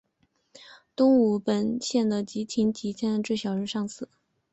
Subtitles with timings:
[0.95, 4.09] 东武本线的急行停靠站最少上下车人次。